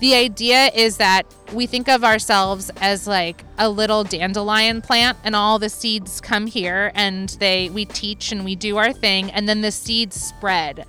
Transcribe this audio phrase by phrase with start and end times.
[0.00, 5.36] the idea is that we think of ourselves as like a little dandelion plant and
[5.36, 9.46] all the seeds come here and they we teach and we do our thing and
[9.46, 10.86] then the seeds spread.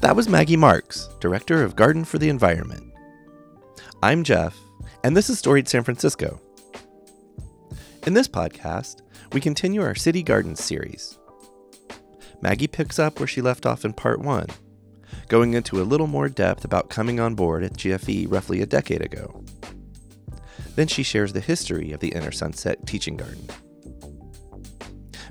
[0.00, 2.92] That was Maggie Marks, Director of Garden for the Environment.
[4.02, 4.56] I'm Jeff,
[5.04, 6.40] and this is Storied San Francisco.
[8.06, 9.02] In this podcast,
[9.32, 11.18] we continue our City Gardens series.
[12.42, 14.48] Maggie picks up where she left off in part one,
[15.28, 19.00] going into a little more depth about coming on board at GFE roughly a decade
[19.00, 19.42] ago.
[20.74, 23.46] Then she shares the history of the Inner Sunset Teaching Garden.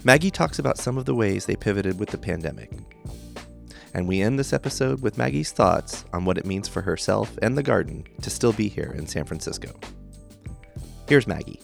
[0.06, 2.72] Maggie talks about some of the ways they pivoted with the pandemic.
[3.94, 7.58] And we end this episode with Maggie's thoughts on what it means for herself and
[7.58, 9.78] the garden to still be here in San Francisco.
[11.10, 11.60] Here's Maggie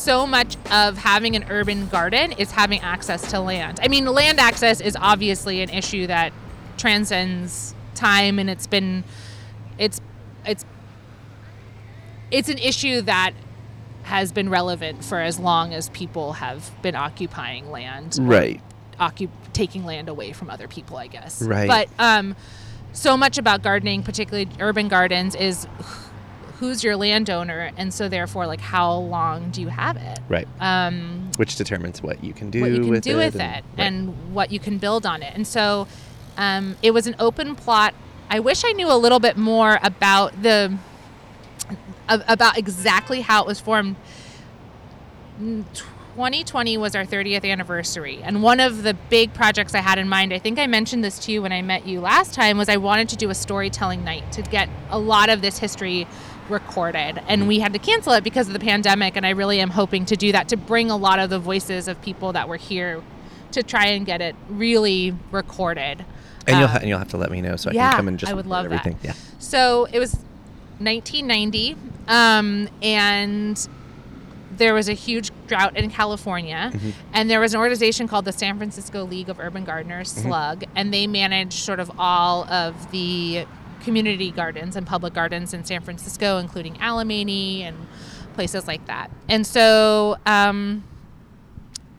[0.00, 3.78] so much of having an urban garden is having access to land.
[3.82, 6.32] I mean, land access is obviously an issue that
[6.76, 9.04] transcends time and it's been
[9.76, 10.00] it's
[10.46, 10.64] it's
[12.30, 13.32] it's an issue that
[14.04, 18.16] has been relevant for as long as people have been occupying land.
[18.20, 18.60] Right.
[18.98, 21.42] Occup- taking land away from other people, I guess.
[21.42, 21.68] Right.
[21.68, 22.36] But um
[22.92, 25.66] so much about gardening, particularly urban gardens, is
[26.60, 30.20] who's your landowner, and so therefore, like, how long do you have it?
[30.28, 30.46] Right.
[30.60, 33.56] Um, Which determines what you can do what you can with do it with and-
[33.56, 33.86] it, right.
[33.86, 35.32] and what you can build on it.
[35.34, 35.88] And so,
[36.36, 37.94] um, it was an open plot.
[38.28, 40.76] I wish I knew a little bit more about the
[42.08, 43.96] about exactly how it was formed.
[45.40, 45.64] Mm,
[46.14, 50.34] 2020 was our 30th anniversary, and one of the big projects I had in mind,
[50.34, 52.76] I think I mentioned this to you when I met you last time, was I
[52.76, 56.06] wanted to do a storytelling night to get a lot of this history
[56.50, 57.22] recorded.
[57.28, 60.04] And we had to cancel it because of the pandemic, and I really am hoping
[60.06, 63.02] to do that to bring a lot of the voices of people that were here
[63.52, 66.04] to try and get it really recorded.
[66.46, 68.08] and you'll Um, ha- and you'll have to let me know so I can come
[68.08, 68.72] and just I would love that.
[68.74, 68.98] everything.
[69.02, 69.12] Yeah.
[69.38, 70.14] So it was
[70.78, 71.76] 1990,
[72.08, 73.68] um, and
[74.56, 76.90] there was a huge drought in California, Mm-hmm.
[77.12, 80.28] and there was an organization called the San Francisco League of Urban Gardeners, Mm-hmm.
[80.30, 83.46] SLUG, and they managed sort of all of the
[83.80, 87.76] community gardens and public gardens in San Francisco, including Alemany and
[88.34, 89.10] places like that.
[89.28, 90.84] And so um,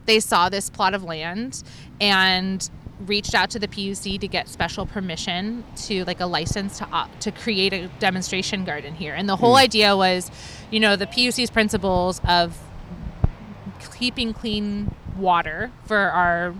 [0.06, 1.64] they saw this plot of land
[2.00, 2.70] and
[3.06, 7.20] reached out to the PUC to get special permission to like a license to op-
[7.20, 9.14] to create a demonstration garden here.
[9.16, 10.30] And the whole idea was,
[10.70, 12.58] you know, the PUC's principles of
[13.98, 16.54] keeping clean water for our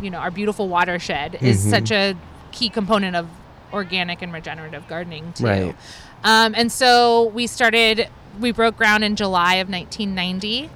[0.00, 1.70] you know, our beautiful watershed is Mhm.
[1.70, 2.16] such a
[2.50, 3.28] key component of
[3.74, 5.44] organic and regenerative gardening too.
[5.44, 5.76] Right.
[6.22, 8.08] Um, and so we started,
[8.40, 10.70] we broke ground in July of 1990.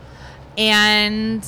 [0.59, 1.43] And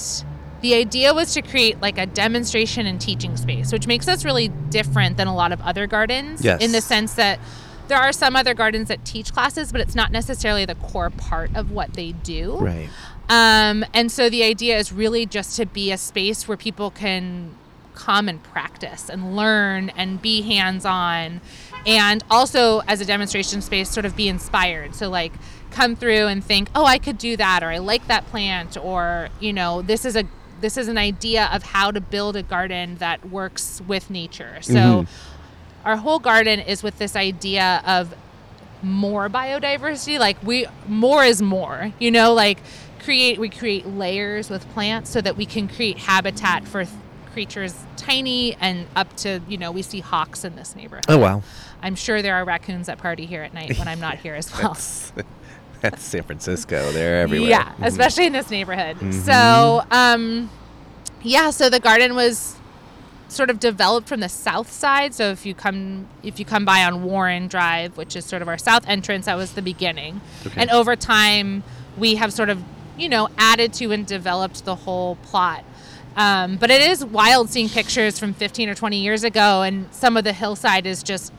[0.60, 4.48] the idea was to create like a demonstration and teaching space, which makes us really
[4.70, 6.62] different than a lot of other gardens Yes.
[6.62, 7.40] in the sense that
[7.88, 11.54] there are some other gardens that teach classes, but it's not necessarily the core part
[11.56, 12.56] of what they do.
[12.58, 12.88] Right.
[13.28, 17.56] Um, and so the idea is really just to be a space where people can
[17.94, 21.40] come and practice and learn and be hands on.
[21.86, 24.94] And also, as a demonstration space, sort of be inspired.
[24.94, 25.32] So, like,
[25.70, 29.28] come through and think, oh, I could do that, or I like that plant, or,
[29.40, 30.24] you know, this is a
[30.60, 34.58] this is an idea of how to build a garden that works with nature.
[34.60, 35.06] So, Mhm.
[35.86, 38.14] our whole garden is with this idea of
[38.82, 42.58] more biodiversity like we more is more you know like
[43.04, 46.86] create we create layers with plants so that we can create habitat for
[47.32, 51.42] creatures tiny and up to you know we see hawks in this neighborhood Oh wow.
[51.82, 54.52] i'm sure there are raccoons that party here at night when i'm not here as
[54.58, 55.12] well That's,
[55.80, 56.92] that's San Francisco.
[56.92, 57.48] They're everywhere.
[57.48, 57.86] yeah, Mhm.
[57.86, 58.98] especially in this neighborhood.
[58.98, 59.14] Mhm.
[59.24, 60.50] So, um,
[61.22, 62.56] yeah, so the garden was
[63.28, 65.14] sort of developed from the south side.
[65.14, 68.48] So if you come if you come by on Warren Drive, which is sort of
[68.48, 70.20] our south entrance, that was the beginning.
[70.46, 70.60] Okay.
[70.60, 71.62] And over time,
[71.96, 72.62] we have sort of
[72.98, 75.64] you know added to and developed the whole plot.
[76.16, 80.16] Um, but it is wild seeing pictures from 15 or 20 years ago, and some
[80.16, 81.32] of the hillside is just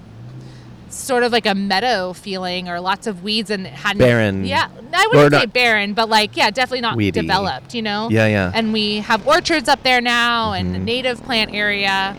[0.90, 4.44] sort of like a meadow feeling or lots of weeds and it hadn't Barren.
[4.44, 7.22] yeah i wouldn't say barren but like yeah definitely not Weedy.
[7.22, 8.52] developed you know Yeah, yeah.
[8.54, 12.14] and we have orchards up there now and a native plant area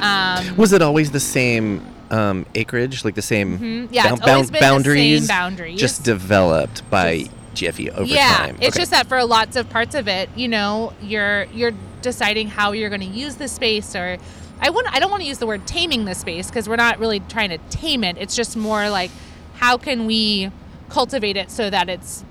[0.00, 3.88] um Was it always the same um, acreage, like the same mhm.
[3.92, 8.04] yeah bound- it's always bound- been boundaries, the same boundaries just developed by GFE over
[8.04, 8.56] yeah time?
[8.60, 8.80] it's Okay.
[8.80, 11.72] just that for lots of parts of it you know you're you're
[12.02, 14.18] deciding how you're going to use the space or
[14.60, 16.98] i want i don't want to use the word taming the space because we're not
[16.98, 19.10] really trying to tame it it's just more like
[19.56, 20.50] how can we
[20.90, 22.24] cultivate it so that it's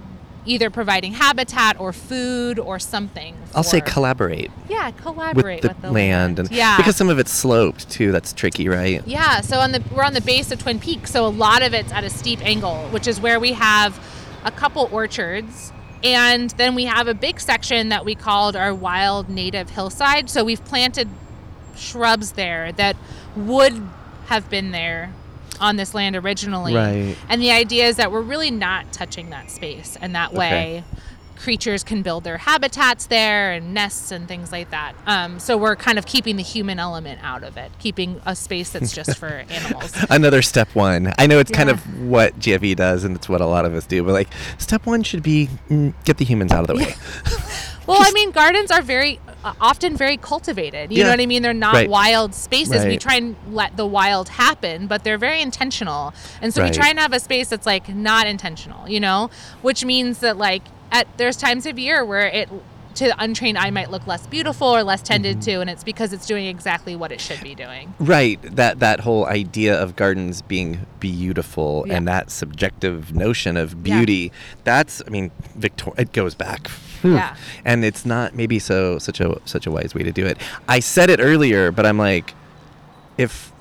[0.46, 3.34] either providing habitat or food or something.
[3.56, 7.18] I'll say collaborate yeah, with collaborate the, with the, land, and yeah, because some of
[7.18, 8.12] it's sloped too.
[8.12, 9.02] That's tricky, right?
[9.08, 9.40] yeah.
[9.40, 11.94] So on the we're on the base of Twin Peaks, so a lot of it's
[11.94, 13.98] at a steep angle, which is where we have
[14.46, 15.72] a couple orchards.
[16.04, 20.30] And then we have a big section that we called our wild native hillside.
[20.30, 21.08] So we've planted
[21.78, 22.98] shrubs there that
[23.36, 23.82] would
[24.26, 25.14] have been there
[25.62, 26.76] on this land originally.
[26.76, 27.16] Right.
[27.30, 29.98] And the idea is that we're really not touching that space.
[30.02, 30.84] in that Okay.
[31.36, 34.94] Creatures can build their habitats there and nests and things like that.
[35.06, 38.70] Um, so we're kind of keeping the human element out of it, keeping a space
[38.72, 39.92] that's just for animals.
[40.10, 41.14] Another step one.
[41.18, 43.86] I know it's kind of what GFE does, and it's what a lot of us
[43.86, 44.04] do.
[44.04, 46.96] But like, step one should be mm, get the humans out of the way.
[47.86, 50.90] Well, I mean, gardens are very uh, often very cultivated.
[50.90, 51.04] You Yeah.
[51.04, 51.42] know what I mean?
[51.42, 51.90] They're not Right.
[51.90, 52.86] wild spaces.
[52.86, 56.14] We try and let the wild happen, but they're very intentional.
[56.42, 56.72] And so Right.
[56.72, 59.30] we try and have a space that's like not intentional, you know?
[59.62, 60.62] Which means that like
[60.94, 62.50] at there's times of year where it
[62.96, 65.50] to the untrained eye might look less beautiful or less tended Mm-hmm.
[65.50, 67.92] to and it's because it's doing exactly what it should be doing.
[68.00, 68.40] Right.
[68.56, 71.96] That that whole idea of gardens being beautiful Yeah.
[71.98, 73.98] and that subjective notion of Yeah.
[73.98, 74.32] beauty.
[74.64, 76.70] That's I mean, Victor it goes back.
[77.04, 77.36] Yeah.
[77.66, 80.38] And it's not maybe so such a such a wise way to do it.
[80.70, 82.36] I said it earlier, but I'm like
[83.18, 83.52] if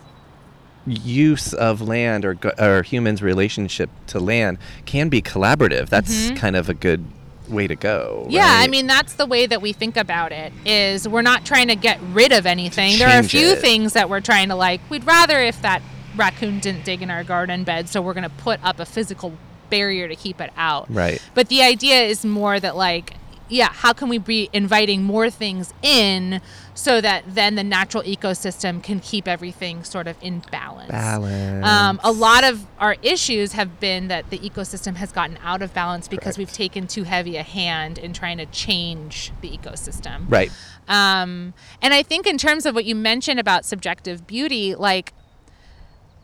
[0.87, 5.89] use of land or or humans relationship to land can be collaborative.
[5.89, 6.37] That's Mhm.
[6.37, 7.05] kind of a good
[7.49, 8.27] way to go.
[8.29, 10.53] Yeah, I mean that's the way that we think about it.
[10.65, 12.99] Is we're not trying to get rid of anything.
[12.99, 13.59] There are a few it.
[13.59, 14.81] things that we're trying to like.
[14.91, 15.83] We'd rather if that
[16.17, 19.33] raccoon didn't dig in our garden bed, so we're going to put up a physical
[19.71, 20.93] barrier to keep it out.
[20.93, 21.21] Right.
[21.35, 23.15] But the idea is more that like
[23.49, 26.41] yeah, how can we be inviting more things in
[26.75, 30.91] so that then the natural ecosystem can keep everything sort of in balance?
[30.91, 31.67] Balance.
[31.67, 35.75] Um, a lot of our issues have been that the ecosystem has gotten out of
[35.75, 36.39] balance because Correct.
[36.39, 40.25] we've taken too heavy a hand in trying to change the ecosystem.
[40.29, 40.51] Right.
[40.89, 45.13] Um, and I think in terms of what you mentioned about subjective beauty, like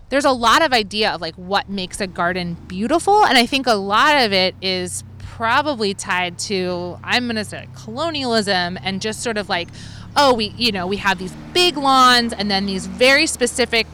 [0.09, 3.67] there's a lot of idea of like what makes a garden beautiful, and I think
[3.67, 5.05] a lot of it is
[5.39, 9.69] probably tied to I'm gonna say colonialism and just sort of like,
[10.17, 13.87] oh, we you know we have these big lawns and then these very specific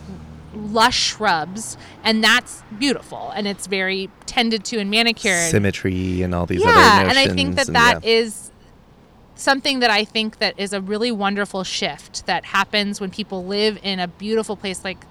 [0.54, 6.46] lush shrubs, and that's beautiful and it's very tended to and manicured Symmetry and all
[6.46, 7.18] these other yeah, other and.
[7.18, 8.10] I think that and that yeah.
[8.10, 8.50] is
[9.34, 13.78] something that I think that is a really wonderful shift that happens when people live
[13.82, 15.04] in a beautiful place like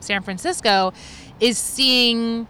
[0.00, 0.92] San Francisco
[1.38, 2.48] is seeing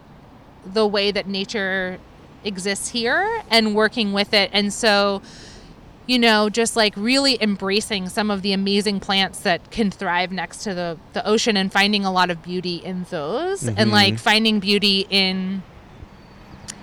[0.65, 1.99] the way that nature
[2.47, 4.49] exists here and working with it.
[4.53, 5.21] And so
[6.09, 10.63] you know, just like really embracing some of the amazing plants that can thrive next
[10.63, 13.91] to the, the ocean and finding a lot of beauty in those and Mhm.
[13.91, 15.63] like finding beauty in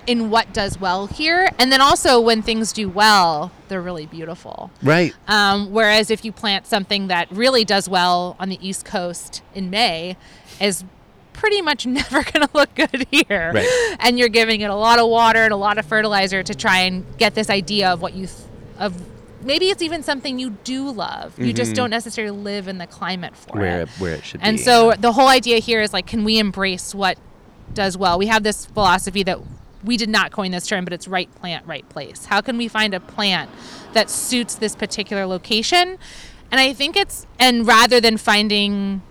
[0.07, 4.69] in what does well here and then also when things do well they're really beautiful
[4.83, 5.15] Right.
[5.27, 9.71] um, whereas if you plant something that really does well on the east coast in
[9.71, 10.15] may
[10.61, 10.83] is
[11.35, 13.95] pretty much never going to look good here Right.
[13.99, 16.79] and you're giving it a lot of water and a lot of fertilizer to try
[16.79, 18.39] and get this idea of what you th-
[18.79, 18.93] of
[19.43, 21.75] maybe it's even something you do love you just Mhm.
[21.75, 24.59] don't necessarily live in the climate for Where it it, where it should and be.
[24.59, 27.17] And so the whole idea here is like, can we embrace what
[27.73, 28.17] does well?
[28.17, 29.39] We have this philosophy that
[29.83, 32.25] we did not coin this term, but it's right plant, right place.
[32.25, 33.51] How can we find a plant
[33.93, 35.97] that suits this particular location?
[36.51, 39.03] And I think it's, and rather than finding,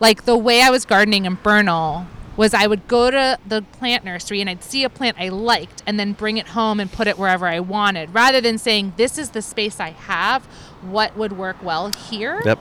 [0.00, 4.04] like the way I was gardening in Bernal was I would go to the plant
[4.04, 7.06] nursery and I'd see a plant I liked and then bring it home and put
[7.06, 10.44] it wherever I wanted, rather than saying, this is the space I have,
[10.80, 12.40] what would work well here?
[12.44, 12.58] Yep.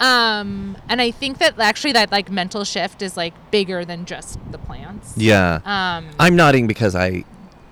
[0.00, 4.38] Um, and I think that actually that like mental shift is like bigger than just
[4.50, 5.14] the plants.
[5.16, 5.60] Yeah.
[5.64, 7.24] Um, I'm nodding because I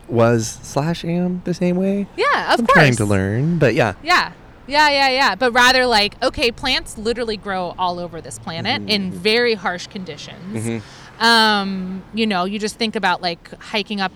[0.09, 2.07] was slash am the same way.
[2.17, 2.77] yeah, of I'm course.
[2.77, 3.95] trying to learn, but yeah.
[4.03, 4.33] Yeah.
[4.67, 5.35] Yeah, yeah, yeah.
[5.35, 8.89] But rather like, okay, plants literally grow all over this planet Mm-hmm.
[8.89, 10.65] in very harsh conditions.
[10.67, 10.83] Mhm.
[11.23, 14.11] Um, you know, you just think about like hiking up,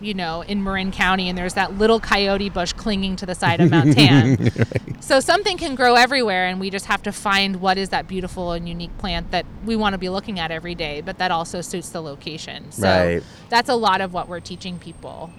[0.00, 3.60] you know, in Marin County and there's that little coyote bush clinging to the side
[3.60, 4.36] of Mount Tam.
[5.00, 8.52] So something can grow everywhere, and we just have to find what is that beautiful
[8.52, 11.62] and unique plant that we want to be looking at every day, but that also
[11.62, 12.70] suits the location.
[12.72, 13.22] So Right.
[13.48, 15.30] that's a lot of what we're teaching people.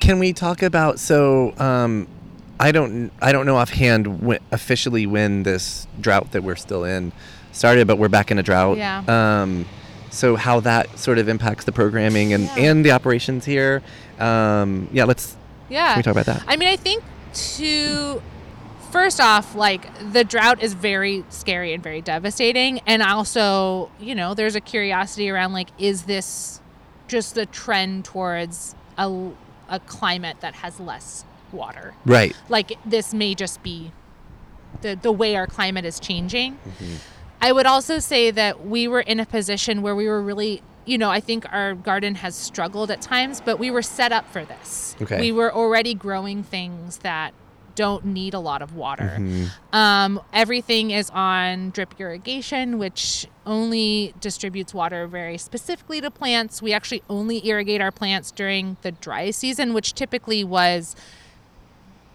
[0.00, 2.08] Can we talk about so um
[2.58, 7.12] I don't I don't know offhand when, officially when this drought that we're still in
[7.52, 8.78] started, but we're back in a drought.
[8.78, 9.02] Yeah.
[9.42, 9.66] Um
[10.10, 12.56] so how that sort of impacts the programming and Yeah.
[12.56, 13.82] and the operations here.
[14.18, 15.36] Um yeah, let's
[15.68, 15.88] Yeah.
[15.94, 16.42] can we talk about that?
[16.46, 17.02] I mean, I think
[17.56, 18.22] to
[18.90, 24.32] first off, like the drought is very scary and very devastating, and also, you know,
[24.32, 26.60] there's a curiosity around like, is this
[27.08, 29.28] just a trend towards a
[29.68, 31.94] a climate that has less water.
[32.04, 32.34] Right.
[32.48, 33.92] Like this may just be
[34.82, 36.54] the the way our climate is changing.
[36.54, 36.94] Mm-hmm.
[37.40, 40.96] I would also say that we were in a position where we were really, you
[40.96, 44.44] know, I think our garden has struggled at times, but we were set up for
[44.44, 44.96] this.
[45.02, 45.20] Okay.
[45.20, 47.34] We were already growing things that
[47.74, 49.16] don't need a lot of water.
[49.18, 49.50] Mhm.
[49.72, 56.62] Um, everything is on drip irrigation, which only distributes water very specifically to plants.
[56.62, 60.96] We actually only irrigate our plants during the dry season, which typically was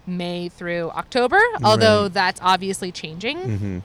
[0.07, 2.13] May through October, although Right.
[2.13, 3.83] that's obviously changing.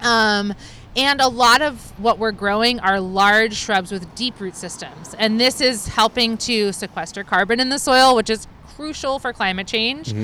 [0.00, 0.04] Mhm.
[0.06, 0.54] Um,
[0.96, 5.14] and a lot of what we're growing are large shrubs with deep root systems.
[5.18, 9.66] And this is helping to sequester carbon in the soil, which is crucial for climate
[9.66, 10.14] change.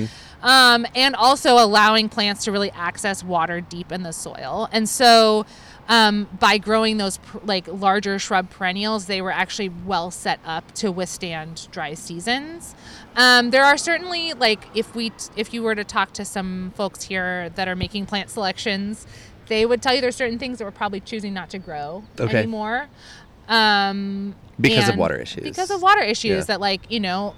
[0.42, 4.68] Um, and also allowing plants to really access water deep in the soil.
[4.72, 5.44] And so
[5.88, 10.72] um, by growing those pr- like larger shrub perennials, they were actually well set up
[10.76, 12.74] to withstand dry seasons.
[13.16, 16.72] Um, there are certainly like if we t- if you were to talk to some
[16.76, 19.06] folks here that are making plant selections,
[19.46, 22.38] they would tell you there's certain things that we're probably choosing not to grow Okay.
[22.38, 22.88] anymore.
[23.48, 25.44] Um, Because of water issues.
[25.44, 26.44] Because of water issues Yeah.
[26.44, 27.34] that like you know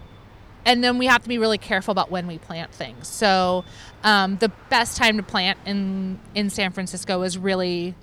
[0.64, 3.08] and then we have to be really careful about when we plant things.
[3.08, 3.64] So
[4.04, 7.94] um, the best time to plant in in San Francisco is really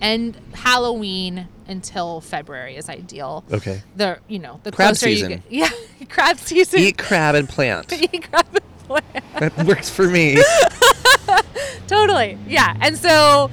[0.00, 3.44] end Halloween until February is ideal.
[3.50, 3.82] Okay.
[3.96, 5.42] The you know the Crab closer season.
[5.48, 6.80] you get, yeah, crab season.
[6.80, 7.92] Eat crab and plant.
[8.12, 9.24] Eat crab and plant.
[9.38, 10.42] that works for me.
[11.86, 13.50] totally yeah and so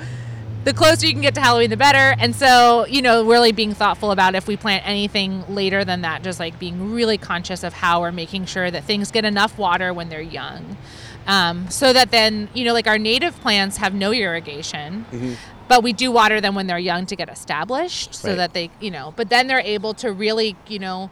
[0.63, 3.73] the closer you can get to halloween the better and so you know really being
[3.73, 7.73] thoughtful about if we plant anything later than that just like being really conscious of
[7.73, 10.77] how we're making sure that things get enough water when they're young
[11.27, 15.33] um, so that then you know like our native plants have no irrigation Mm-hmm.
[15.67, 18.35] but we do water them when they're young to get established so Right.
[18.37, 21.09] that they you know but then they're able to really you know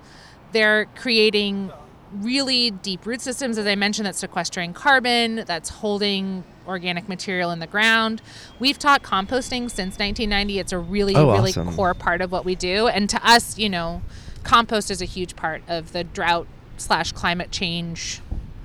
[0.51, 1.72] they're creating
[2.12, 7.60] really deep root systems as i mentioned that's sequestering carbon that's holding organic material in
[7.60, 8.20] the ground
[8.60, 11.75] we've taught composting since 1990 it's a really Oh, really awesome.
[11.75, 14.01] core part of what we do and to us you know
[14.44, 16.48] compost is a huge part of the drought
[16.78, 18.22] slash climate change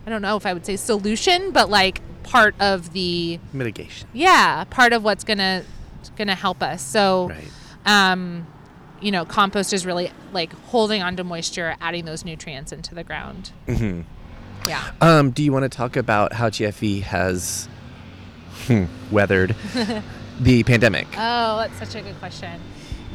[0.07, 4.09] i don't know if i would say solution but like part of the Mitigation.
[4.13, 5.63] yeah part of what's gonna
[6.17, 7.49] gonna help us so Right.
[7.87, 8.47] um
[9.01, 13.53] you know compost is really like holding onto moisture adding those nutrients into the ground
[13.67, 14.03] hmm
[14.67, 17.69] yeah Um, do you want to talk about how GFE has
[18.67, 19.55] hmm, weathered
[20.41, 21.07] the pandemic?
[21.19, 22.61] oh that's such a good question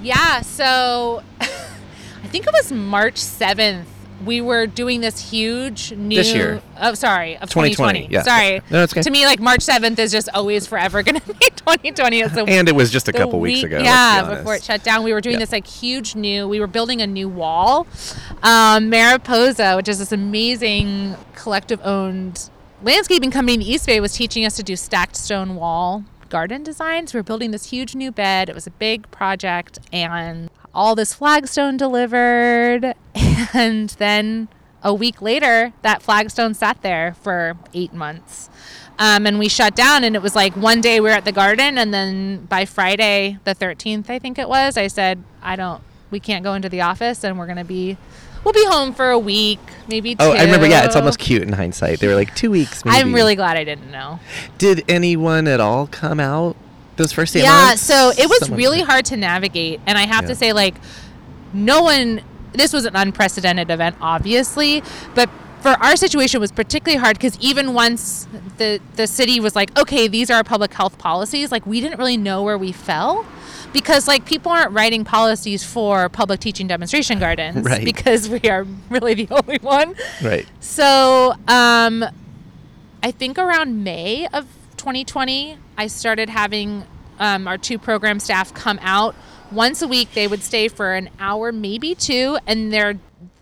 [0.03, 3.85] yeah so i think it was march 7th
[4.25, 6.61] we were doing this huge new This year.
[6.79, 8.21] oh sorry of 2020, 2020, yeah.
[8.23, 9.01] sorry No, it's okay.
[9.01, 12.67] to me like march 7th is just always forever gonna be 2020 it's a and
[12.67, 13.75] it was just a couple weeks week- ago.
[13.77, 15.39] let's Yeah, be before it shut down, we were doing Yeah.
[15.39, 16.47] this like huge new.
[16.47, 17.87] We were building a new wall.
[18.43, 22.49] Um, Mariposa, which is this amazing collective-owned
[22.83, 27.13] landscaping company in East Bay, was teaching us to do stacked stone wall garden designs.
[27.13, 28.49] We were building this huge new bed.
[28.49, 32.93] It was a big project, and all this flagstone delivered,
[33.53, 34.47] and then
[34.83, 38.49] a week later, that flagstone sat there for eight months.
[38.97, 41.31] Um, and we shut down, and it was like one day we were at the
[41.31, 45.81] garden, and then by Friday, the 13th, I think it was, I said, I don't,
[46.11, 47.95] we can't go into the office, and we're going to be,
[48.43, 50.23] we'll be home for a week, maybe two.
[50.25, 50.67] Oh, I remember.
[50.67, 51.99] Yeah, it's almost cute in hindsight.
[52.01, 52.83] They were like two weeks.
[52.83, 52.97] Maybe.
[52.97, 54.19] I'm really glad I didn't know.
[54.57, 56.57] Did anyone at all come out
[56.97, 57.81] those first eight yeah months?
[57.81, 60.27] so it was Someone- really hard to navigate and i have Yeah.
[60.31, 60.75] to say like
[61.53, 62.19] no one
[62.53, 64.81] this was an unprecedented event obviously
[65.15, 65.29] but
[65.61, 68.27] for our situation it was particularly hard because even once
[68.57, 71.97] the the city was like okay these are our public health policies like we didn't
[71.99, 73.25] really know where we fell
[73.73, 77.83] because like people aren't writing policies for public teaching demonstration gardens Right.
[77.85, 80.47] because we are really the only one Right.
[80.59, 82.03] so, um,
[83.03, 86.85] I think around May of 2020, I started having
[87.19, 89.15] um, our two program staff come out
[89.51, 90.13] once a week.
[90.13, 92.95] They would stay for an hour, maybe two, and they're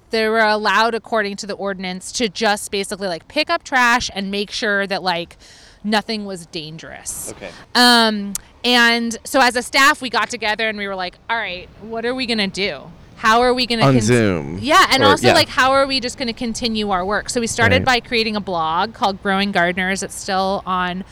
[0.09, 4.31] they were allowed, according to the ordinance, to just basically like pick up trash and
[4.31, 5.35] make sure that like
[5.83, 7.33] nothing was dangerous.
[7.33, 7.51] Okay.
[7.75, 8.33] Um,
[8.63, 12.05] and so as a staff, we got together and we were like, all right, what
[12.05, 12.83] are we going to do?
[13.17, 14.59] How are we going to On Zoom.
[14.61, 14.85] Yeah.
[14.91, 15.33] And Or- also yeah.
[15.33, 17.29] like, how are we just going to continue our work?
[17.29, 18.01] So we started Right.
[18.01, 20.03] by creating a blog called Growing Gardeners.
[20.03, 21.03] It's still on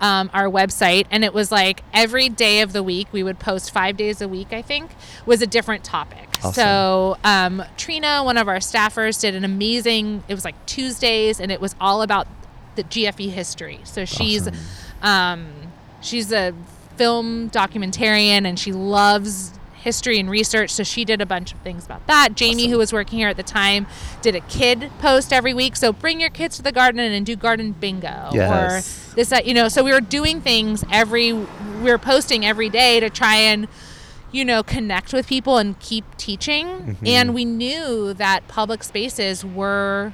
[0.00, 1.06] um, our website.
[1.10, 4.28] And it was like every day of the week, we would post five days a
[4.28, 4.90] week, I think,
[5.26, 6.28] was a different topic.
[6.38, 6.52] Awesome.
[6.52, 11.52] So um, Trina, one of our staffers, did an amazing, it was like Tuesdays, and
[11.52, 12.26] it was all about
[12.76, 13.80] the GFE history.
[13.84, 14.48] So she's
[15.02, 15.52] um,
[16.00, 16.54] she's a
[16.96, 20.70] film documentarian and she loves history and research.
[20.70, 22.34] So she did a bunch of things about that.
[22.34, 22.70] Jamie, Awesome.
[22.72, 23.86] who was working here at the time,
[24.22, 25.76] did a kid post every week.
[25.76, 29.08] So bring your kids to the garden and do garden bingo Yes.
[29.10, 29.68] or this that you know.
[29.68, 31.32] So we were doing things every.
[31.32, 33.66] We were posting every day to try and
[34.32, 36.66] you know connect with people and keep teaching.
[36.66, 37.06] Mm-hmm.
[37.06, 40.12] And we knew that public spaces were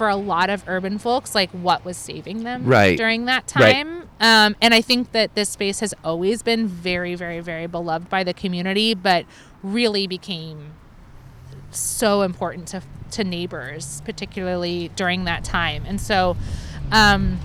[0.00, 2.96] for a lot of urban folks like what was saving them Right.
[2.96, 3.74] during that Right.
[3.74, 8.08] time um, and i think that this space has always been very very very beloved
[8.08, 9.26] by the community but
[9.62, 10.70] really became
[11.70, 12.80] so important to,
[13.10, 16.34] to neighbors particularly during that time and so
[16.92, 17.38] um,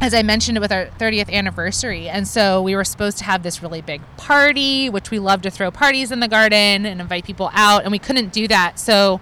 [0.00, 2.08] as I mentioned it with our 30th anniversary.
[2.08, 5.50] And so we were supposed to have this really big party, which we love to
[5.50, 7.84] throw parties in the garden and invite people out.
[7.84, 8.78] And we couldn't do that.
[8.80, 9.20] So,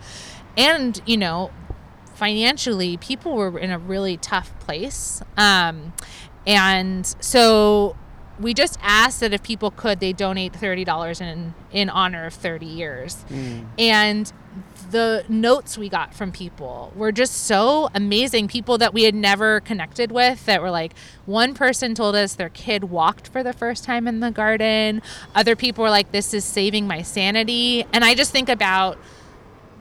[0.57, 1.51] and, you know,
[2.23, 5.21] financially, people were in a really tough place.
[5.37, 5.93] Um,
[6.47, 7.97] and so
[8.39, 12.65] we just asked that if people could, they donate $30 in, in honor of 30
[12.65, 13.25] years.
[13.77, 14.33] And
[14.93, 18.47] the notes we got from people were just so amazing.
[18.47, 20.93] People that we had never connected with that were like,
[21.27, 25.03] one person told us their kid walked for the first time in the garden.
[25.35, 27.85] Other people were like, this is saving my sanity.
[27.93, 28.97] And I just think about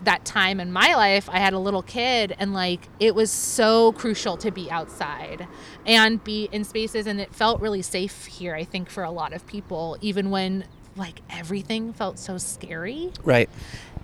[0.04, 3.92] that time in my life, I had a little kid, and like it was so
[3.94, 5.48] crucial to be outside
[5.86, 9.34] and be in spaces, and it felt really safe here, I think, for a lot
[9.34, 10.66] of people, even when
[10.96, 13.12] like everything felt so scary.
[13.24, 13.50] Right.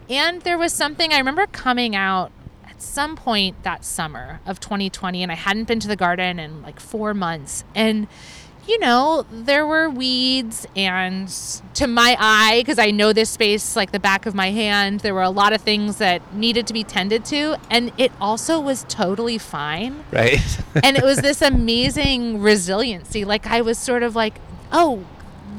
[0.10, 2.32] And there was something I remember coming out
[2.66, 6.62] at some point that summer of 2020, and I hadn't been to the garden in
[6.62, 7.64] like four months.
[7.76, 8.08] And,
[8.68, 11.28] you know, there were weeds, and
[11.76, 15.14] to my eye, because I know this space like the back of my hand, there
[15.14, 17.58] were a lot of things that needed to be tended to.
[17.70, 20.42] And it also was totally fine Right.
[20.84, 23.24] and it was this amazing resiliency.
[23.26, 24.36] Like I was sort of like,
[24.72, 25.06] oh,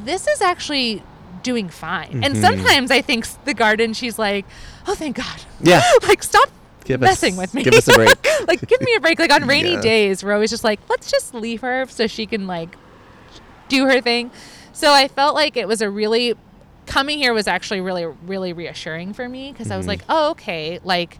[0.04, 1.02] this is actually
[1.42, 2.20] doing fine.
[2.24, 2.40] And Mhm.
[2.40, 4.44] sometimes I think the garden, she's like,
[4.86, 5.40] oh, thank God.
[5.62, 5.82] Yeah.
[6.08, 6.50] like stop
[6.84, 7.62] Give messing us, with me.
[7.62, 8.16] Give us a break.
[8.48, 9.18] like give me a break.
[9.18, 9.80] Like on rainy Yeah.
[9.80, 12.76] days, we're always just like, let's just leave her so she can like
[13.68, 14.30] do her thing.
[14.72, 16.34] So I felt like it was a really
[16.86, 19.90] coming here was actually really really reassuring for me because I was Mhm.
[19.90, 21.18] like, oh okay, like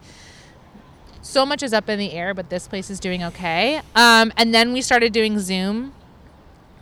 [1.21, 3.83] so much is up in the air, but this place is doing okay.
[3.95, 5.93] Um, and then we started doing Zoom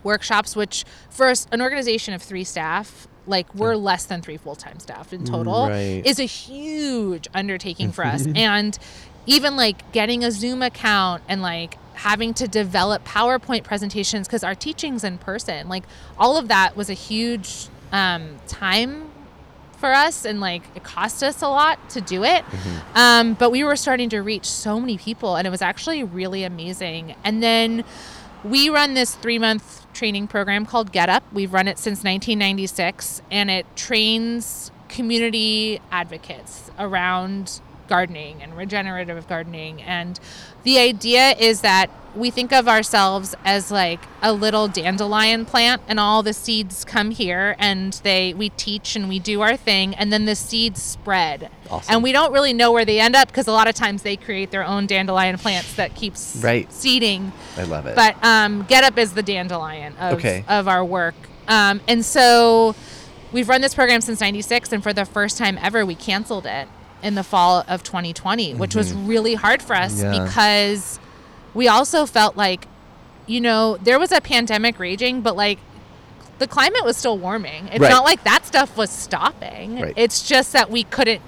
[0.03, 4.79] workshops, which for an organization of three staff, like we're less than three full time
[4.79, 6.01] staff in total, Right.
[6.05, 8.25] is a huge undertaking for us.
[8.35, 8.77] And
[9.27, 14.55] even like getting a Zoom account and like having to develop PowerPoint presentations because our
[14.55, 15.83] teaching's in person, like
[16.17, 19.09] all of that was a huge um, time
[19.77, 22.43] for us and like it cost us a lot to do it.
[22.95, 26.43] Um, but we were starting to reach so many people and it was actually really
[26.43, 27.15] amazing.
[27.23, 27.83] And then
[28.43, 31.23] we run this three month training program called get up.
[31.33, 39.81] We've run it since 1996 and it trains community advocates around gardening and regenerative gardening
[39.81, 40.19] and
[40.63, 45.99] the idea is that we think of ourselves as like a little dandelion plant and
[45.99, 50.11] all the seeds come here and they we teach and we do our thing and
[50.11, 51.93] then the seeds spread Awesome.
[51.95, 54.17] and we don't really know where they end up because a lot of times they
[54.17, 56.71] create their own dandelion plants that keeps Right.
[56.73, 57.95] seeding I love it.
[57.95, 60.43] but um, Get Up is the dandelion of, Okay.
[60.47, 61.15] of our work.
[61.47, 62.75] Um, and so
[63.31, 66.67] we've run this program since 96, and for the first time ever, we canceled it
[67.03, 70.13] in the fall of 2020, which was really hard for us Mm-hmm.
[70.13, 70.23] Yeah.
[70.25, 70.99] because
[71.53, 72.67] we also felt like,
[73.25, 75.59] you know, there was a pandemic raging, but like,
[76.39, 77.67] the climate was still warming.
[77.69, 77.89] It's Right.
[77.89, 79.81] not like that stuff was stopping.
[79.81, 79.93] Right.
[79.95, 81.21] It's just that we couldn't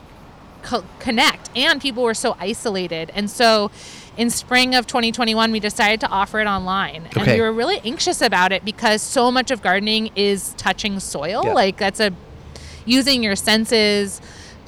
[0.61, 3.71] co- connect and people were so isolated and so
[4.17, 8.21] in spring of 2021 we decided to offer it online and we were really anxious
[8.21, 11.53] about it because so much of gardening is touching soil Yeah.
[11.53, 12.11] like that's a
[12.85, 14.19] using your senses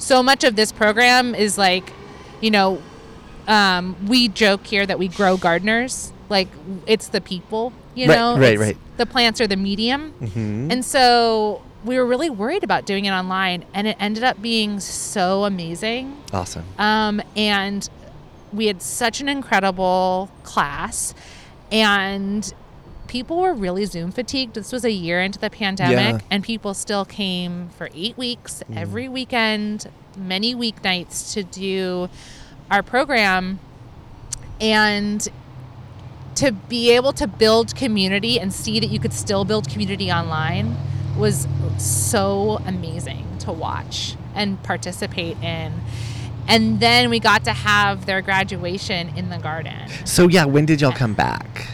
[0.02, 1.92] so much of this program is like
[2.40, 2.82] you know
[3.46, 6.48] um, we joke here that we grow gardeners like
[6.86, 8.76] it's the people you Right, know right, It's- right.
[8.96, 10.72] the plants are the medium Mhm.
[10.72, 14.78] and so we were really worried about doing it online, and it ended up being
[14.78, 16.16] so amazing.
[16.32, 16.62] awesome.
[16.78, 17.88] Um, and
[18.52, 21.12] we had such an incredible class,
[21.72, 22.54] and
[23.12, 24.54] people were really Zoom fatigued.
[24.54, 26.28] This was a year into the pandemic, Yeah.
[26.30, 28.74] and people still came for eight weeks mm.
[28.74, 32.08] every weekend, many weeknights to do
[32.70, 33.60] our program.
[34.62, 35.28] And
[36.36, 40.74] to be able to build community and see that you could still build community online
[41.18, 41.46] was
[41.76, 45.74] so amazing to watch and participate in.
[46.48, 49.86] And then we got to have their graduation in the garden.
[50.06, 51.68] So yeah, when did y'all come back?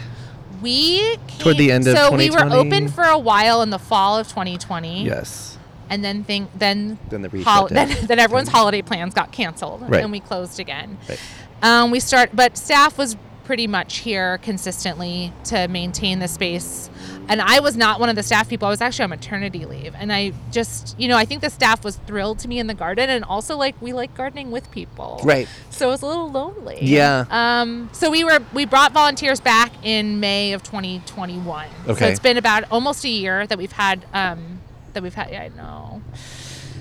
[0.61, 3.79] We came, Toward the end of so we were open for a while in the
[3.79, 5.03] fall of 2020.
[5.05, 5.57] Yes.
[5.89, 10.03] and then think then Then the hol- then, then everyone's holiday plans got canceled Right.
[10.03, 10.97] and we closed again.
[11.09, 11.19] Right.
[11.61, 13.15] Um, we start, but staff was
[13.49, 16.87] pretty much here consistently to maintain the space.
[17.27, 18.67] And I was not one of the staff people.
[18.67, 21.83] I was actually on maternity leave, and I just, you know, I think the staff
[21.83, 25.19] was thrilled to me in the garden, and also like we like gardening with people,
[25.23, 25.47] Right.
[25.71, 26.77] So it was a little lonely.
[26.79, 27.25] Yeah.
[27.31, 27.89] Um.
[27.91, 31.69] So we were we brought volunteers back in May of 2021.
[31.87, 31.99] Okay.
[31.99, 34.59] So it's been about almost a year that we've had um
[34.93, 35.31] that we've had.
[35.31, 36.03] Yeah, I know.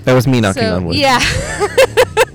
[0.05, 0.97] That was me knocking So, on wood.
[0.97, 1.19] Yeah.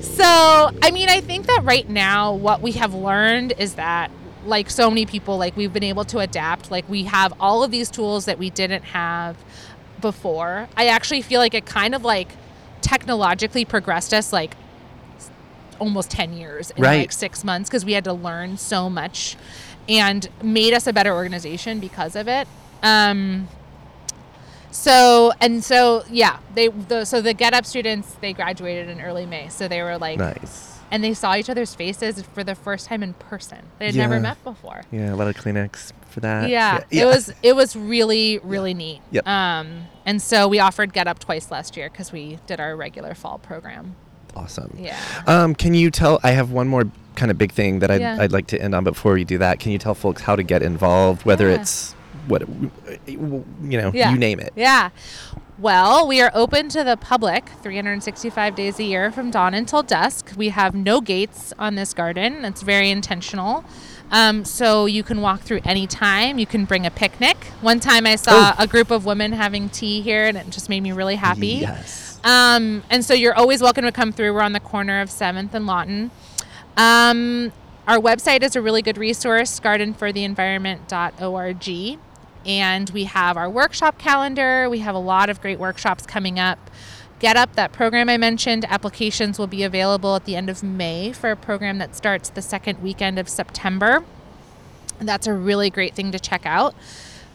[0.00, 4.10] so, I mean, I think that right now, what we have learned is that,
[4.46, 6.70] like so many people, like we've been able to adapt.
[6.70, 9.36] Like we have all of these tools that we didn't have
[10.02, 10.68] before.
[10.76, 12.28] I actually feel like it kind of like
[12.82, 14.54] technologically progressed us like
[15.78, 16.98] almost 10 years in Right.
[17.00, 19.36] like six months because we had to learn so much
[19.88, 22.46] and made us a better organization because of it.
[22.82, 23.48] Um,
[24.74, 29.24] so and so yeah, they the so the Get Up students they graduated in early
[29.24, 30.78] May, so they were like, Nice.
[30.90, 33.58] and they saw each other's faces for the first time in person.
[33.78, 34.82] They had never met before.
[34.90, 36.50] Yeah, a lot of Kleenex for that.
[36.50, 39.00] Yeah, it was it was really really neat.
[39.12, 39.26] Yep.
[39.28, 43.14] Um, and so we offered Get Up twice last year because we did our regular
[43.14, 43.94] fall program.
[44.36, 44.76] awesome.
[44.78, 44.98] Yeah.
[45.28, 46.18] Um, can you tell?
[46.24, 46.84] I have one more
[47.14, 48.16] kind of big thing that I'd, Yeah.
[48.18, 48.82] I'd like to end on.
[48.82, 51.24] But before we do that, can you tell folks how to get involved?
[51.24, 51.60] Whether Yeah.
[51.60, 51.94] it's
[52.28, 52.42] what
[53.06, 54.10] you know, Yeah.
[54.12, 54.52] you name it.
[54.56, 54.90] Yeah.
[55.58, 60.32] Well, we are open to the public 365 days a year from dawn until dusk.
[60.36, 62.44] We have no gates on this garden.
[62.44, 63.64] It's very intentional.
[64.10, 66.38] Um, so you can walk through any time.
[66.38, 67.36] You can bring a picnic.
[67.60, 68.62] One time I saw Oh.
[68.62, 71.58] a group of women having tea here, and it just made me really happy.
[71.62, 72.18] Yes.
[72.24, 74.34] Um, and so you're always welcome to come through.
[74.34, 76.10] We're on the corner of 7th and Lawton.
[76.76, 77.52] Um,
[77.86, 81.98] our website is a really good resource, gardenfortheenvironment.org.
[82.46, 84.68] And we have our workshop calendar.
[84.68, 86.70] We have a lot of great workshops coming up.
[87.20, 91.12] Get Up, that program I mentioned, applications will be available at the end of May
[91.12, 94.04] for a program that starts the second weekend of September.
[94.98, 96.74] That's a really great thing to check out.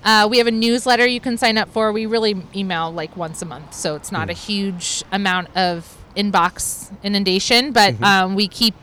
[0.03, 1.91] Uh, we have a newsletter you can sign up for.
[1.91, 6.91] We really email like once a month, so it's not a huge amount of inbox
[7.03, 8.75] inundation, but um, we keep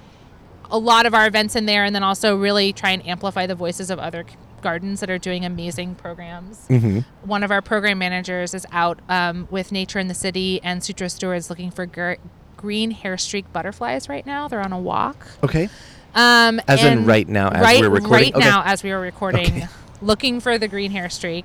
[0.71, 3.55] a lot of our events in there and then also really try and amplify the
[3.55, 4.25] voices of other
[4.63, 6.67] gardens that are doing amazing programs.
[6.69, 7.01] Mm-hmm.
[7.29, 11.09] One of our program managers is out um, with Nature in the City and Sutro
[11.09, 12.15] Stewards looking for gr-
[12.57, 14.49] green hairstreak butterflies right now.
[14.49, 15.27] They're on a walk.
[15.45, 15.69] Okay.
[16.15, 18.33] Um, As in right now, as right, we're recording?
[18.33, 18.45] Right Okay.
[18.45, 19.67] now, as we were recording, Okay.
[20.01, 21.45] looking for the green hairstreak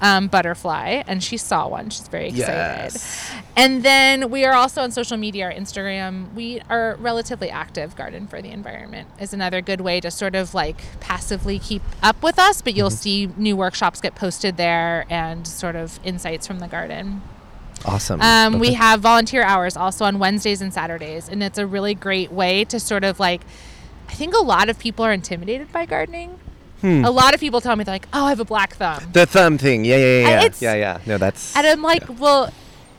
[0.00, 1.90] um, butterfly, and she saw one.
[1.90, 2.46] She's very excited.
[2.94, 3.30] Yes.
[3.56, 6.32] And then we are also on social media, our Instagram.
[6.34, 7.94] We are relatively active.
[7.96, 12.22] Garden for the Environment is another good way to sort of like passively keep up
[12.22, 12.96] with us, but you'll Mm-hmm.
[12.96, 17.22] see new workshops get posted there and sort of insights from the garden.
[17.84, 18.20] Awesome.
[18.20, 22.30] Um, We have volunteer hours also on Wednesdays and Saturdays, and it's a really great
[22.32, 23.42] way to sort of like.
[24.08, 26.38] I think a lot of people are intimidated by gardening.
[26.80, 27.04] Hmm.
[27.04, 29.26] A lot of people tell me they're like, "Oh, I have a black thumb," the
[29.26, 29.84] thumb thing.
[29.84, 30.50] Yeah, yeah, yeah, yeah.
[30.60, 30.98] yeah, yeah.
[31.06, 31.54] No, that's.
[31.56, 32.52] and I'm like, "Well,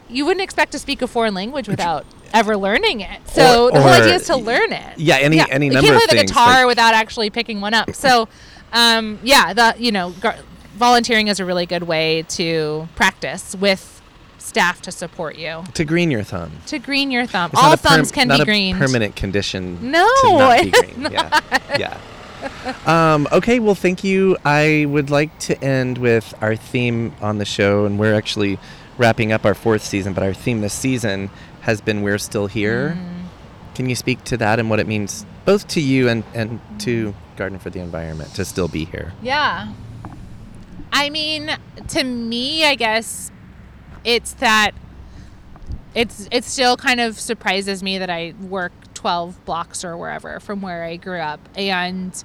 [0.09, 3.19] you wouldn't expect to speak a foreign language without ever learning it.
[3.27, 4.97] So Or- the whole idea is to learn it.
[4.97, 5.85] Yeah, any- any you number of things.
[5.85, 7.93] You can't play the guitar like- without actually picking one up.
[7.95, 8.27] So,
[8.73, 10.37] um, yeah, the you know, gar-
[10.77, 14.01] volunteering is a really good way to practice with
[14.37, 16.51] staff to support you to green your thumb.
[16.67, 17.51] to green your thumb.
[17.53, 18.79] It's All not a perm- thumbs can not be a greened.
[18.79, 19.91] permanent condition.
[19.91, 21.07] No, not be it's green.
[21.11, 21.39] Yeah,
[21.79, 21.97] yeah.
[22.85, 24.37] Um, okay, well, thank you.
[24.43, 28.59] I would like to end with our theme on the show, and we're actually
[28.97, 31.29] wrapping up our fourth season, but our theme this season
[31.61, 33.25] has been "We're Still Here." Mm.
[33.75, 37.13] Can you speak to that and what it means both to you and and to
[37.35, 39.13] Garden for the Environment to still be here?
[39.21, 39.73] Yeah.
[40.91, 41.49] I mean,
[41.89, 43.31] to me, I guess
[44.03, 44.71] it's that
[45.95, 50.61] it's it still kind of surprises me that I work 12 blocks or wherever from
[50.61, 52.23] where I grew up and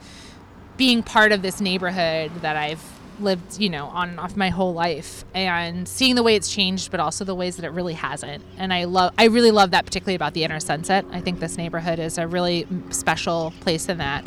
[0.77, 2.83] being part of this neighborhood that I've
[3.19, 6.91] lived, you know, on and off my whole life and seeing the way it's changed
[6.91, 8.45] but also the ways that it really hasn't.
[8.59, 11.07] And I love I really love that particularly about the Inner Sunset.
[11.12, 14.27] I think this neighborhood is a really special place in that.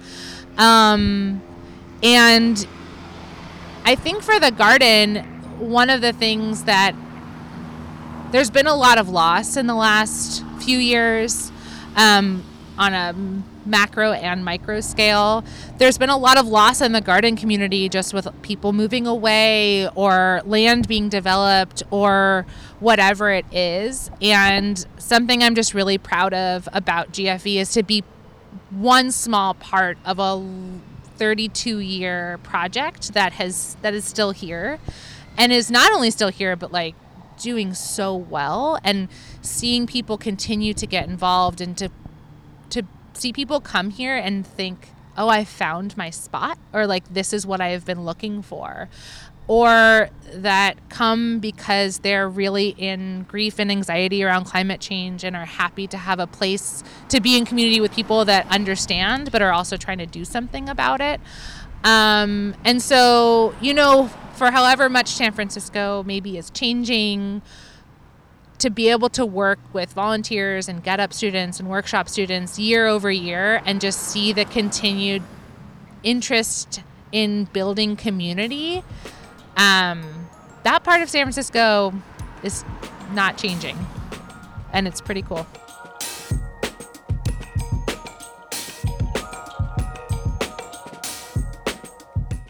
[0.57, 1.43] Um
[2.01, 2.67] and
[3.85, 5.17] I think for the garden,
[5.59, 6.95] one of the things that
[8.31, 11.48] there's been a lot of loss in the last few years
[11.95, 12.43] um,
[12.78, 13.13] on a
[13.65, 15.43] macro and micro scale.
[15.78, 19.88] There's been a lot of loss in the garden community just with people moving away
[19.89, 22.45] or land being developed or
[22.80, 24.10] whatever it is.
[24.21, 28.04] And something I'm just really proud of about GFE is to be
[28.69, 30.43] one small part of a
[31.17, 34.80] 32 year project that has that is still here
[35.38, 36.95] and is not only still here but like
[37.39, 39.08] doing so well and
[39.41, 41.89] seeing people continue to get involved and to
[42.69, 47.34] to see people come here and think oh i found my spot or like this
[47.34, 48.89] is what i have been looking for
[49.49, 55.45] or that come because they're really in grief and anxiety around climate change and are
[55.45, 59.52] happy to have a place to be in community with people that understand but are
[59.52, 61.19] also trying to do something about it
[61.83, 67.41] um, and so you know for however much San Francisco maybe is changing,
[68.59, 72.87] to be able to work with volunteers and get up students and workshop students year
[72.87, 75.23] over year and just see the continued
[76.03, 78.83] interest in building community,
[79.57, 80.27] um,
[80.63, 81.93] that part of San Francisco
[82.43, 82.63] is
[83.13, 83.77] not changing.
[84.71, 85.47] And it's pretty cool.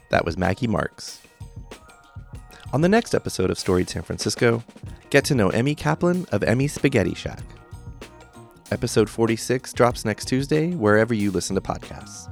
[0.10, 1.22] That was Maggie Marks.
[2.74, 4.64] On the next episode of Storied San Francisco,
[5.10, 7.42] get to know Emmy Kaplan of Emmy Spaghetti Shack.
[8.72, 12.30] Episode 46 drops next Tuesday wherever you listen to podcasts.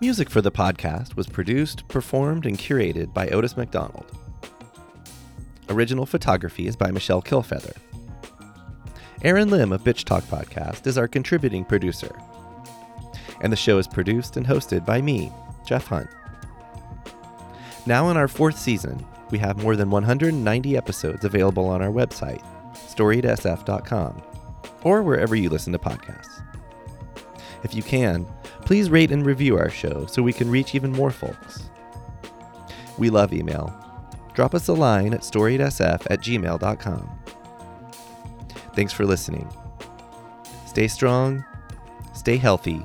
[0.00, 4.06] Music for the podcast was produced, performed, and curated by Otis McDonald.
[5.68, 7.76] Original photography is by Michelle Kilfeather.
[9.22, 12.14] Aaron Lim of Bitch Talk Podcast is our contributing producer.
[13.42, 15.30] And the show is produced and hosted by me,
[15.66, 16.08] Jeff Hunt.
[17.86, 22.44] Now in our fourth season, we have more than 190 episodes available on our website,
[22.74, 24.22] storiedsf.com,
[24.82, 26.42] or wherever you listen to podcasts.
[27.62, 28.26] If you can,
[28.64, 31.70] please rate and review our show so we can reach even more folks.
[32.98, 33.74] We love email.
[34.34, 37.18] Drop us a line at storiedsf at gmail.com.
[38.74, 39.48] Thanks for listening.
[40.66, 41.44] Stay strong,
[42.14, 42.80] stay healthy,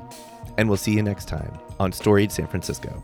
[0.58, 3.04] and we'll see you next time on Storied San Francisco.